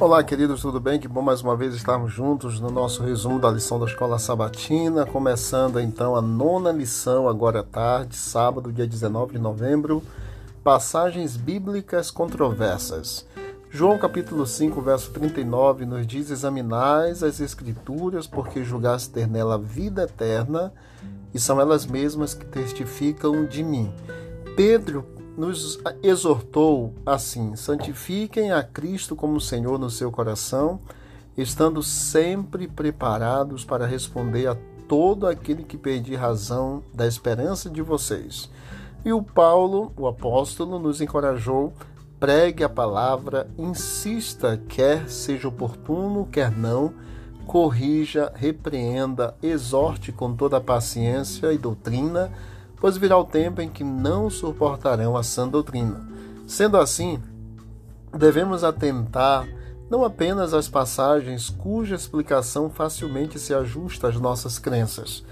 Olá, 0.00 0.22
queridos, 0.22 0.60
tudo 0.60 0.78
bem? 0.78 1.00
Que 1.00 1.08
bom 1.08 1.20
mais 1.20 1.42
uma 1.42 1.56
vez 1.56 1.74
estarmos 1.74 2.12
juntos 2.12 2.60
no 2.60 2.70
nosso 2.70 3.02
resumo 3.02 3.40
da 3.40 3.50
lição 3.50 3.80
da 3.80 3.86
Escola 3.86 4.16
Sabatina, 4.16 5.04
começando 5.04 5.80
então 5.80 6.14
a 6.14 6.22
nona 6.22 6.70
lição 6.70 7.28
agora 7.28 7.60
à 7.60 7.62
tarde, 7.64 8.14
sábado, 8.14 8.72
dia 8.72 8.86
19 8.86 9.32
de 9.32 9.38
novembro, 9.40 10.00
passagens 10.62 11.36
bíblicas 11.36 12.12
controversas. 12.12 13.26
João 13.70 13.98
capítulo 13.98 14.46
5, 14.46 14.80
verso 14.80 15.10
39 15.10 15.84
nos 15.84 16.06
diz: 16.06 16.30
Examinais 16.30 17.24
as 17.24 17.40
escrituras, 17.40 18.24
porque 18.24 18.62
julgaste 18.62 19.10
ter 19.10 19.26
nela 19.26 19.58
vida 19.58 20.04
eterna, 20.04 20.72
e 21.34 21.40
são 21.40 21.60
elas 21.60 21.84
mesmas 21.86 22.34
que 22.34 22.46
testificam 22.46 23.44
de 23.44 23.64
mim. 23.64 23.92
Pedro 24.54 25.17
nos 25.38 25.78
exortou 26.02 26.92
assim: 27.06 27.54
santifiquem 27.54 28.50
a 28.50 28.62
Cristo 28.62 29.14
como 29.14 29.40
Senhor 29.40 29.78
no 29.78 29.88
seu 29.88 30.10
coração, 30.10 30.80
estando 31.36 31.82
sempre 31.82 32.66
preparados 32.66 33.64
para 33.64 33.86
responder 33.86 34.48
a 34.48 34.56
todo 34.88 35.26
aquele 35.26 35.62
que 35.62 35.78
pedir 35.78 36.16
razão 36.16 36.82
da 36.92 37.06
esperança 37.06 37.70
de 37.70 37.80
vocês. 37.80 38.50
E 39.04 39.12
o 39.12 39.22
Paulo, 39.22 39.92
o 39.96 40.08
apóstolo, 40.08 40.80
nos 40.80 41.00
encorajou: 41.00 41.72
pregue 42.18 42.64
a 42.64 42.68
palavra, 42.68 43.48
insista, 43.56 44.60
quer 44.68 45.08
seja 45.08 45.46
oportuno, 45.46 46.26
quer 46.26 46.50
não, 46.50 46.92
corrija, 47.46 48.32
repreenda, 48.34 49.36
exorte 49.40 50.10
com 50.10 50.34
toda 50.34 50.56
a 50.56 50.60
paciência 50.60 51.52
e 51.52 51.58
doutrina 51.58 52.32
pois 52.80 52.96
virá 52.96 53.16
o 53.16 53.24
tempo 53.24 53.60
em 53.60 53.68
que 53.68 53.84
não 53.84 54.30
suportarão 54.30 55.16
a 55.16 55.22
sã 55.22 55.48
doutrina. 55.48 56.06
Sendo 56.46 56.76
assim, 56.76 57.20
devemos 58.16 58.64
atentar 58.64 59.46
não 59.90 60.04
apenas 60.04 60.52
às 60.52 60.68
passagens 60.68 61.48
cuja 61.48 61.94
explicação 61.94 62.68
facilmente 62.68 63.38
se 63.38 63.54
ajusta 63.54 64.08
às 64.08 64.20
nossas 64.20 64.58
crenças, 64.58 65.24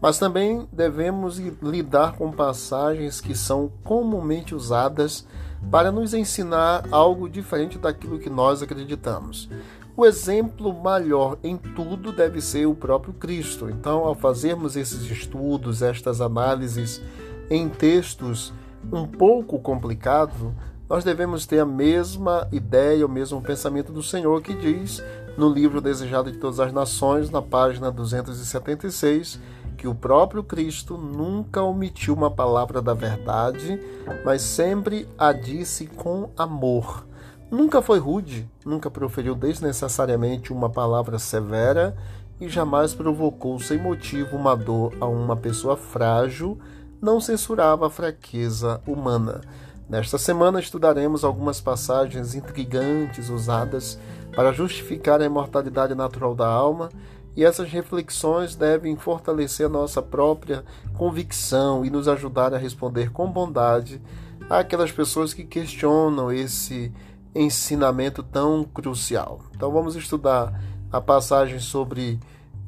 mas 0.00 0.18
também 0.18 0.68
devemos 0.70 1.38
lidar 1.38 2.16
com 2.16 2.30
passagens 2.30 3.20
que 3.20 3.34
são 3.34 3.70
comumente 3.84 4.54
usadas 4.54 5.26
para 5.70 5.92
nos 5.92 6.12
ensinar 6.12 6.84
algo 6.90 7.28
diferente 7.28 7.78
daquilo 7.78 8.18
que 8.18 8.28
nós 8.28 8.62
acreditamos. 8.62 9.48
O 9.94 10.06
exemplo 10.06 10.72
maior 10.72 11.36
em 11.44 11.54
tudo 11.58 12.12
deve 12.12 12.40
ser 12.40 12.64
o 12.64 12.74
próprio 12.74 13.12
Cristo. 13.12 13.68
Então, 13.68 14.06
ao 14.06 14.14
fazermos 14.14 14.74
esses 14.74 15.02
estudos, 15.10 15.82
estas 15.82 16.22
análises 16.22 17.02
em 17.50 17.68
textos 17.68 18.54
um 18.90 19.06
pouco 19.06 19.58
complicados, 19.58 20.50
nós 20.88 21.04
devemos 21.04 21.44
ter 21.44 21.58
a 21.58 21.66
mesma 21.66 22.48
ideia, 22.50 23.04
o 23.04 23.08
mesmo 23.08 23.42
pensamento 23.42 23.92
do 23.92 24.02
Senhor 24.02 24.40
que 24.40 24.54
diz 24.54 25.02
no 25.36 25.50
livro 25.50 25.80
Desejado 25.80 26.32
de 26.32 26.38
Todas 26.38 26.58
as 26.58 26.72
Nações, 26.72 27.28
na 27.28 27.42
página 27.42 27.90
276, 27.90 29.38
que 29.76 29.86
o 29.86 29.94
próprio 29.94 30.42
Cristo 30.42 30.96
nunca 30.96 31.62
omitiu 31.62 32.14
uma 32.14 32.30
palavra 32.30 32.80
da 32.80 32.94
verdade, 32.94 33.78
mas 34.24 34.40
sempre 34.40 35.06
a 35.18 35.32
disse 35.32 35.86
com 35.86 36.30
amor 36.36 37.11
Nunca 37.52 37.82
foi 37.82 37.98
rude, 37.98 38.48
nunca 38.64 38.90
proferiu 38.90 39.34
desnecessariamente 39.34 40.54
uma 40.54 40.70
palavra 40.70 41.18
severa 41.18 41.94
e 42.40 42.48
jamais 42.48 42.94
provocou 42.94 43.60
sem 43.60 43.76
motivo 43.76 44.38
uma 44.38 44.56
dor 44.56 44.94
a 44.98 45.06
uma 45.06 45.36
pessoa 45.36 45.76
frágil, 45.76 46.58
não 46.98 47.20
censurava 47.20 47.88
a 47.88 47.90
fraqueza 47.90 48.80
humana. 48.86 49.42
Nesta 49.86 50.16
semana 50.16 50.60
estudaremos 50.60 51.24
algumas 51.24 51.60
passagens 51.60 52.34
intrigantes 52.34 53.28
usadas 53.28 53.98
para 54.34 54.50
justificar 54.50 55.20
a 55.20 55.26
imortalidade 55.26 55.94
natural 55.94 56.34
da 56.34 56.48
alma, 56.48 56.88
e 57.36 57.44
essas 57.44 57.68
reflexões 57.68 58.56
devem 58.56 58.96
fortalecer 58.96 59.68
nossa 59.68 60.00
própria 60.00 60.64
convicção 60.94 61.84
e 61.84 61.90
nos 61.90 62.08
ajudar 62.08 62.54
a 62.54 62.58
responder 62.58 63.12
com 63.12 63.30
bondade 63.30 64.00
àquelas 64.48 64.90
pessoas 64.90 65.34
que 65.34 65.44
questionam 65.44 66.32
esse 66.32 66.90
ensinamento 67.34 68.22
tão 68.22 68.64
crucial. 68.64 69.40
Então 69.54 69.70
vamos 69.70 69.96
estudar 69.96 70.60
a 70.90 71.00
passagem 71.00 71.58
sobre 71.58 72.18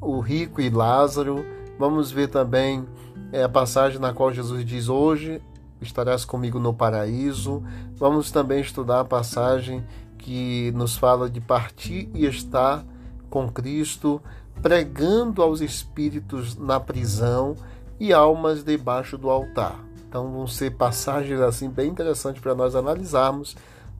o 0.01 0.19
rico 0.19 0.61
e 0.61 0.69
Lázaro. 0.69 1.45
Vamos 1.77 2.11
ver 2.11 2.27
também 2.27 2.85
é, 3.31 3.43
a 3.43 3.49
passagem 3.49 3.99
na 3.99 4.13
qual 4.13 4.33
Jesus 4.33 4.65
diz: 4.65 4.89
Hoje 4.89 5.41
estarás 5.81 6.25
comigo 6.25 6.59
no 6.59 6.73
paraíso. 6.73 7.63
Vamos 7.95 8.31
também 8.31 8.61
estudar 8.61 9.01
a 9.01 9.05
passagem 9.05 9.85
que 10.17 10.71
nos 10.71 10.97
fala 10.97 11.29
de 11.29 11.39
partir 11.39 12.09
e 12.13 12.25
estar 12.25 12.83
com 13.29 13.49
Cristo, 13.49 14.21
pregando 14.61 15.41
aos 15.41 15.61
espíritos 15.61 16.55
na 16.55 16.79
prisão 16.79 17.55
e 17.99 18.11
almas 18.13 18.63
debaixo 18.63 19.17
do 19.17 19.29
altar. 19.29 19.79
Então 20.07 20.31
vão 20.31 20.47
ser 20.47 20.71
passagens 20.71 21.39
assim 21.41 21.69
bem 21.69 21.89
interessantes 21.89 22.41
para 22.41 22.55
nós 22.55 22.75
analisarmos 22.75 23.55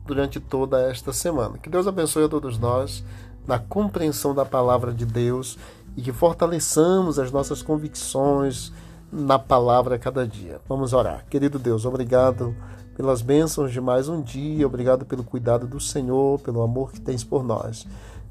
durante 0.06 0.40
toda 0.40 0.80
esta 0.90 1.12
semana. 1.12 1.58
Que 1.58 1.68
Deus 1.68 1.86
abençoe 1.86 2.24
a 2.24 2.28
todos 2.28 2.58
nós 2.58 3.04
na 3.46 3.58
compreensão 3.58 4.34
da 4.34 4.44
palavra 4.44 4.92
de 4.92 5.06
Deus 5.06 5.58
e 5.96 6.02
que 6.02 6.12
fortaleçamos 6.12 7.18
as 7.18 7.30
nossas 7.30 7.62
convicções 7.62 8.72
na 9.10 9.38
palavra 9.38 9.98
cada 9.98 10.26
dia. 10.26 10.60
Vamos 10.68 10.92
orar. 10.92 11.24
Querido 11.30 11.58
Deus, 11.58 11.84
obrigado 11.84 12.54
pelas 12.96 13.22
bênçãos 13.22 13.72
de 13.72 13.80
mais 13.80 14.08
um 14.08 14.20
dia, 14.20 14.66
obrigado 14.66 15.04
pelo 15.04 15.22
cuidado 15.22 15.66
do 15.66 15.78
Senhor, 15.78 16.40
pelo 16.40 16.62
amor 16.62 16.92
que 16.92 17.00
tens 17.00 17.22
por 17.22 17.44
nós. 17.44 17.86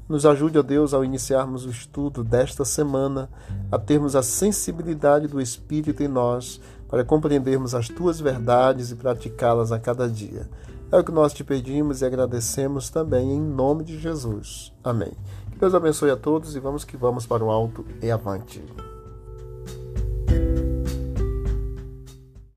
Nos 0.08 0.24
ajude, 0.24 0.58
ó 0.58 0.62
Deus, 0.62 0.94
ao 0.94 1.04
iniciarmos 1.04 1.64
o 1.64 1.70
estudo 1.70 2.22
desta 2.22 2.64
semana, 2.64 3.28
a 3.72 3.78
termos 3.78 4.14
a 4.14 4.22
sensibilidade 4.22 5.26
do 5.26 5.40
Espírito 5.40 6.02
em 6.02 6.08
nós, 6.08 6.60
para 6.88 7.04
compreendermos 7.04 7.74
as 7.74 7.88
tuas 7.88 8.20
verdades 8.20 8.92
e 8.92 8.96
praticá-las 8.96 9.72
a 9.72 9.78
cada 9.80 10.08
dia. 10.08 10.48
É 10.90 10.98
o 10.98 11.02
que 11.02 11.10
nós 11.10 11.32
te 11.32 11.42
pedimos 11.42 12.00
e 12.00 12.04
agradecemos 12.04 12.90
também 12.90 13.32
em 13.32 13.40
nome 13.40 13.82
de 13.82 13.98
Jesus. 13.98 14.72
Amém. 14.84 15.12
Que 15.50 15.58
Deus 15.58 15.74
abençoe 15.74 16.10
a 16.10 16.16
todos 16.16 16.54
e 16.54 16.60
vamos 16.60 16.84
que 16.84 16.96
vamos 16.96 17.26
para 17.26 17.42
o 17.42 17.50
alto 17.50 17.84
e 18.00 18.08
avante. 18.08 18.62